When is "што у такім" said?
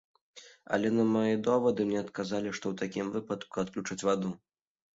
2.61-3.15